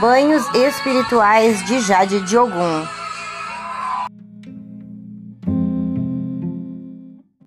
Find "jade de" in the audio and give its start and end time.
1.80-2.38